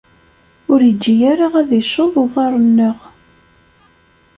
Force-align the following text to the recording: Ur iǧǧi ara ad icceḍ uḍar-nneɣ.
Ur 0.71 0.79
iǧǧi 0.91 1.15
ara 1.31 1.47
ad 1.59 1.69
icceḍ 1.79 2.13
uḍar-nneɣ. 2.23 2.97